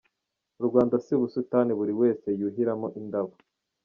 U 0.61 0.63
Rwanda 0.69 0.95
si 1.03 1.11
ubusitani 1.17 1.71
buri 1.79 1.93
wese 2.01 2.27
yuhiramo 2.39 2.87
indabo. 2.99 3.33